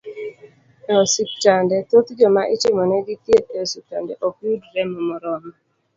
[0.91, 5.51] E osiptande, thoth joma itimonegi thieth e osiptande, ok yud remo moromo